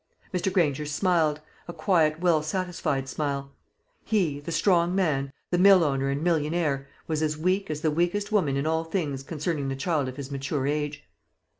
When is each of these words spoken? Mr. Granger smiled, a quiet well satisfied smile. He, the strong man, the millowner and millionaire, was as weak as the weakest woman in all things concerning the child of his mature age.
Mr. 0.33 0.51
Granger 0.51 0.87
smiled, 0.87 1.41
a 1.67 1.73
quiet 1.73 2.19
well 2.19 2.41
satisfied 2.41 3.07
smile. 3.07 3.51
He, 4.03 4.39
the 4.39 4.51
strong 4.51 4.95
man, 4.95 5.31
the 5.51 5.59
millowner 5.59 6.09
and 6.09 6.23
millionaire, 6.23 6.87
was 7.05 7.21
as 7.21 7.37
weak 7.37 7.69
as 7.69 7.81
the 7.81 7.91
weakest 7.91 8.31
woman 8.31 8.57
in 8.57 8.65
all 8.65 8.83
things 8.83 9.21
concerning 9.21 9.67
the 9.67 9.75
child 9.75 10.07
of 10.09 10.17
his 10.17 10.31
mature 10.31 10.65
age. 10.65 11.03